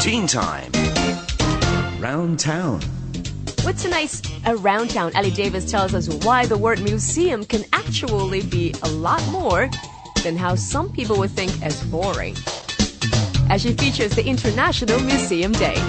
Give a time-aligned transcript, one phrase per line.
[0.02, 0.70] Teen Time.
[2.02, 2.80] Round Town.
[3.64, 8.74] With tonight's Around Town, Ellie Davis tells us why the word museum can actually be
[8.82, 9.70] a lot more
[10.22, 12.36] than how some people would think as boring.
[13.48, 15.82] As she features the International Museum Day.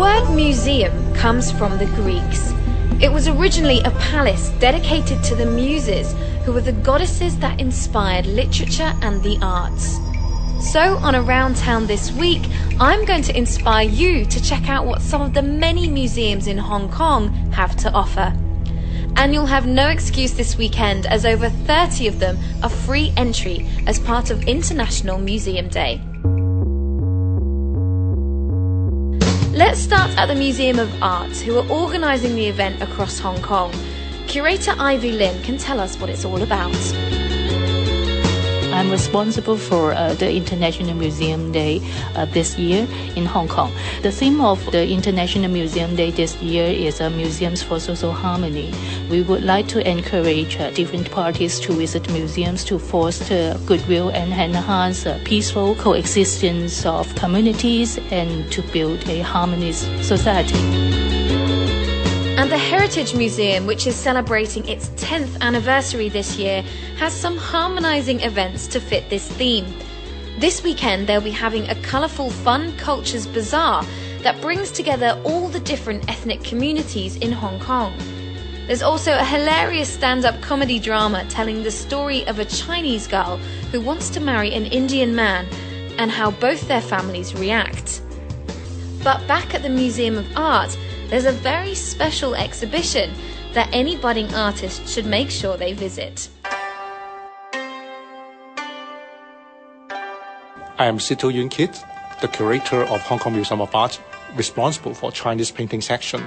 [0.00, 2.54] Word museum comes from the Greeks.
[3.02, 8.24] It was originally a palace dedicated to the Muses, who were the goddesses that inspired
[8.24, 9.98] literature and the arts.
[10.72, 12.40] So, on Around Town this week,
[12.80, 16.56] I'm going to inspire you to check out what some of the many museums in
[16.56, 18.32] Hong Kong have to offer.
[19.16, 23.68] And you'll have no excuse this weekend, as over 30 of them are free entry
[23.86, 26.00] as part of International Museum Day.
[29.60, 33.70] Let's start at the Museum of Art, who are organising the event across Hong Kong.
[34.26, 36.72] Curator Ivy Lin can tell us what it's all about.
[38.72, 41.80] I'm responsible for uh, the International Museum Day
[42.14, 43.72] uh, this year in Hong Kong.
[44.02, 48.72] The theme of the International Museum Day this year is uh, Museums for Social Harmony.
[49.10, 54.32] We would like to encourage uh, different parties to visit museums to foster goodwill and
[54.32, 61.19] enhance uh, peaceful coexistence of communities and to build a harmonious society.
[62.40, 66.62] And the Heritage Museum, which is celebrating its 10th anniversary this year,
[66.96, 69.66] has some harmonising events to fit this theme.
[70.38, 73.84] This weekend, they'll be having a colourful Fun Cultures Bazaar
[74.22, 77.92] that brings together all the different ethnic communities in Hong Kong.
[78.66, 83.36] There's also a hilarious stand up comedy drama telling the story of a Chinese girl
[83.70, 85.46] who wants to marry an Indian man
[85.98, 88.00] and how both their families react.
[89.04, 90.74] But back at the Museum of Art,
[91.10, 93.12] there's a very special exhibition
[93.52, 96.28] that any budding artist should make sure they visit.
[100.78, 101.82] I am Sito Yun Kit,
[102.22, 104.00] the curator of Hong Kong Museum of Art,
[104.36, 106.24] responsible for Chinese painting section.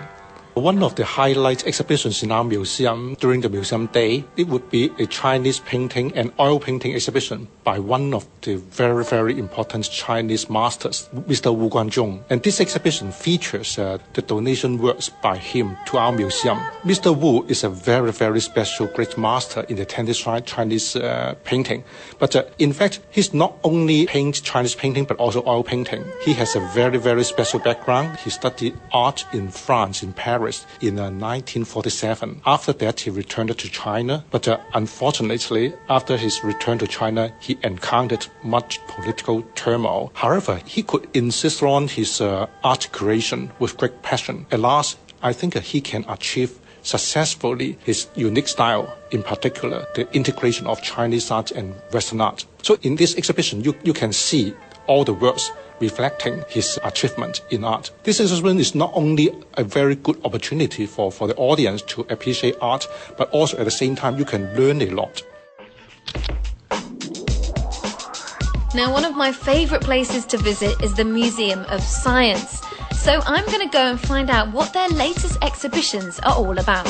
[0.55, 4.91] One of the highlight exhibitions in our museum during the museum day, it would be
[4.99, 10.51] a Chinese painting and oil painting exhibition by one of the very, very important Chinese
[10.51, 11.55] masters, Mr.
[11.55, 12.21] Wu Guanzhong.
[12.29, 16.59] And this exhibition features uh, the donation works by him to our museum.
[16.83, 17.17] Mr.
[17.17, 21.83] Wu is a very, very special great master in the Chinese uh, painting.
[22.19, 26.05] But uh, in fact, he's not only paint Chinese painting, but also oil painting.
[26.23, 28.17] He has a very, very special background.
[28.19, 32.41] He studied art in France, in Paris Paris in uh, 1947.
[32.45, 37.57] After that, he returned to China, but uh, unfortunately, after his return to China, he
[37.63, 40.11] encountered much political turmoil.
[40.15, 44.45] However, he could insist on his uh, art creation with great passion.
[44.51, 50.67] At last, I think he can achieve successfully his unique style, in particular, the integration
[50.67, 52.45] of Chinese art and Western art.
[52.63, 54.53] So in this exhibition, you, you can see
[54.87, 57.91] all the works reflecting his achievement in art.
[58.03, 62.55] This exhibition is not only a very good opportunity for, for the audience to appreciate
[62.61, 65.23] art, but also at the same time you can learn a lot.
[68.75, 72.59] Now, one of my favourite places to visit is the Museum of Science.
[72.93, 76.87] So I'm going to go and find out what their latest exhibitions are all about.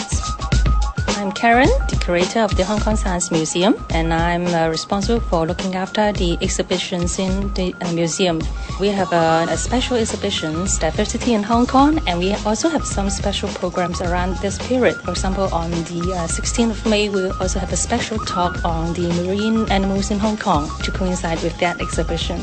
[1.16, 5.46] I'm Karen, the curator of the Hong Kong Science Museum, and I'm uh, responsible for
[5.46, 8.42] looking after the exhibitions in the uh, museum.
[8.80, 13.10] We have uh, a special exhibitions, Diversity in Hong Kong, and we also have some
[13.10, 14.96] special programs around this period.
[14.98, 18.94] For example, on the 16th uh, of May, we also have a special talk on
[18.94, 22.40] the marine animals in Hong Kong to coincide with that exhibition.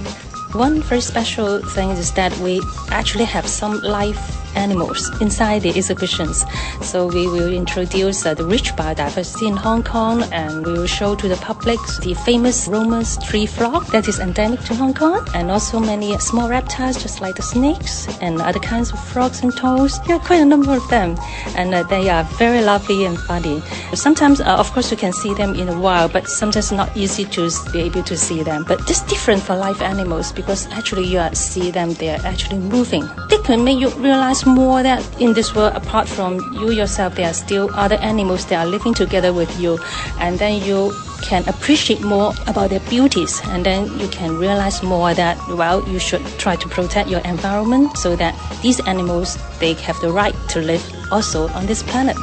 [0.52, 2.60] One very special thing is that we
[2.90, 4.18] actually have some live
[4.56, 6.44] animals inside the exhibitions.
[6.82, 11.14] So we will introduce uh, the rich biodiversity in Hong Kong and we will show
[11.14, 15.50] to the public the famous Romer's tree frog that is endemic to Hong Kong and
[15.50, 20.00] also many small reptiles just like the snakes and other kinds of frogs and toads.
[20.02, 21.16] There are quite a number of them
[21.56, 23.62] and uh, they are very lovely and funny.
[23.94, 27.24] Sometimes, uh, of course, you can see them in the wild, but sometimes not easy
[27.24, 28.64] to be able to see them.
[28.66, 33.08] But it's different for live animals because actually you see them, they are actually moving.
[33.28, 37.28] They can make you realize more that in this world, apart from you yourself, there
[37.28, 39.76] are still other animals that are living together with you.
[40.20, 43.40] And then you can appreciate more about their beauties.
[43.46, 47.98] And then you can realize more that, well, you should try to protect your environment
[47.98, 52.16] so that these animals, they have the right to live also on this planet.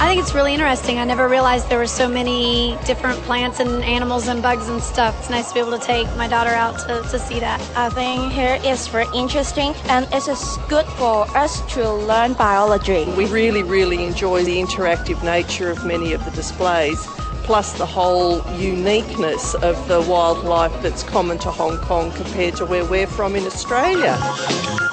[0.00, 0.98] I think it's really interesting.
[0.98, 5.14] I never realized there were so many different plants and animals and bugs and stuff.
[5.18, 7.60] It's nice to be able to take my daughter out to, to see that.
[7.76, 13.04] I think here is very interesting and it is good for us to learn biology.
[13.12, 17.06] We really, really enjoy the interactive nature of many of the displays
[17.42, 22.86] plus the whole uniqueness of the wildlife that's common to Hong Kong compared to where
[22.86, 24.16] we're from in Australia.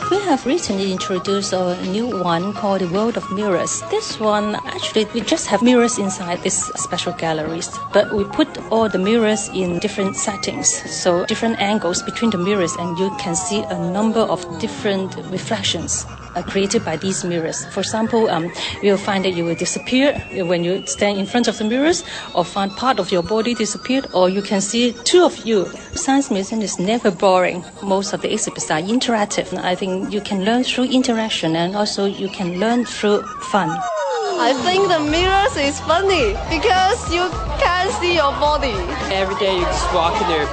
[0.09, 3.81] We have recently introduced a new one called the World of Mirrors.
[3.89, 8.87] This one, actually, we just have mirrors inside these special galleries, but we put all
[8.87, 13.63] the mirrors in different settings, so different angles between the mirrors, and you can see
[13.63, 16.05] a number of different reflections
[16.37, 17.65] uh, created by these mirrors.
[17.73, 18.51] For example, um,
[18.81, 20.13] you'll find that you will disappear
[20.45, 22.03] when you stand in front of the mirrors,
[22.35, 25.65] or find part of your body disappeared, or you can see two of you.
[25.93, 27.63] Science Museum is never boring.
[27.81, 29.57] Most of the exhibits are interactive.
[29.57, 33.69] I think you can learn through interaction, and also you can learn through fun.
[34.39, 37.25] I think the mirrors is funny because you
[37.57, 38.77] can't see your body.
[39.11, 40.45] Every day you just walk in the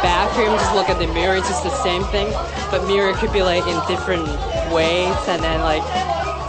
[0.00, 2.32] bathroom, just look at the mirror, it's just the same thing.
[2.70, 4.26] But mirror could be like in different
[4.72, 5.82] ways and then like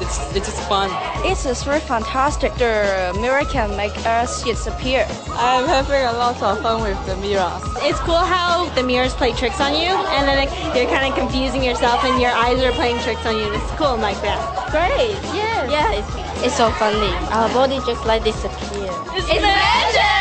[0.01, 0.89] it's it's just fun.
[1.25, 2.53] It's just very fantastic.
[2.55, 5.05] The mirror can make us disappear.
[5.31, 7.63] I'm having a lot of fun with the mirrors.
[7.87, 11.17] It's cool how the mirrors play tricks on you, and then like, you're kind of
[11.17, 13.53] confusing yourself, and your eyes are playing tricks on you.
[13.53, 14.39] It's cool like that.
[14.71, 15.15] Great.
[15.33, 15.69] Yeah.
[15.69, 15.99] Yeah.
[15.99, 17.13] It's, it's so funny.
[17.31, 18.91] Our body just like disappear.
[19.15, 20.12] It's, it's magic.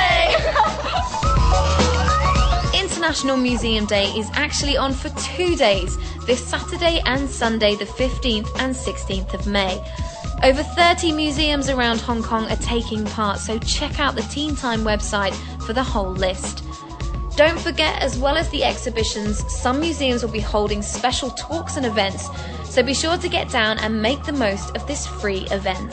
[3.13, 8.49] International Museum Day is actually on for two days, this Saturday and Sunday, the 15th
[8.59, 9.85] and 16th of May.
[10.43, 14.81] Over 30 museums around Hong Kong are taking part, so check out the Teen Time
[14.81, 15.35] website
[15.67, 16.65] for the whole list.
[17.37, 21.85] Don't forget, as well as the exhibitions, some museums will be holding special talks and
[21.85, 22.31] events,
[22.65, 25.93] so be sure to get down and make the most of this free event.